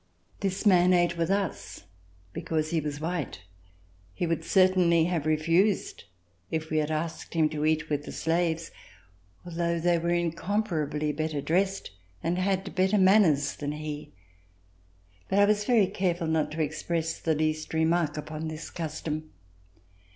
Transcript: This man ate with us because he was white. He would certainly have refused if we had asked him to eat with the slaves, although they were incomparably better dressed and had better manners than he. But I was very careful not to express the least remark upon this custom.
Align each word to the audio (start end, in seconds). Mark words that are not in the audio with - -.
This 0.39 0.65
man 0.65 0.93
ate 0.93 1.15
with 1.15 1.29
us 1.29 1.83
because 2.33 2.71
he 2.71 2.81
was 2.81 2.99
white. 2.99 3.41
He 4.15 4.25
would 4.25 4.43
certainly 4.43 5.03
have 5.03 5.27
refused 5.27 6.05
if 6.49 6.71
we 6.71 6.77
had 6.79 6.89
asked 6.89 7.35
him 7.35 7.47
to 7.49 7.63
eat 7.65 7.87
with 7.87 8.05
the 8.05 8.11
slaves, 8.11 8.71
although 9.45 9.79
they 9.79 9.99
were 9.99 10.09
incomparably 10.09 11.11
better 11.11 11.39
dressed 11.39 11.91
and 12.23 12.39
had 12.39 12.73
better 12.73 12.97
manners 12.97 13.55
than 13.55 13.73
he. 13.73 14.11
But 15.29 15.37
I 15.37 15.45
was 15.45 15.65
very 15.65 15.85
careful 15.85 16.25
not 16.25 16.49
to 16.53 16.63
express 16.63 17.19
the 17.19 17.35
least 17.35 17.71
remark 17.71 18.17
upon 18.17 18.47
this 18.47 18.71
custom. 18.71 19.29